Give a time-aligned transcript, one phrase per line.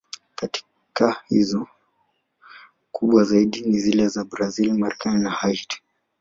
[0.35, 1.67] Katika hizo,
[2.91, 5.81] kubwa zaidi ni zile za Brazil, Marekani na Haiti.